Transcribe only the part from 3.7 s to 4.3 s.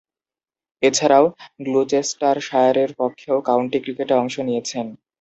ক্রিকেটে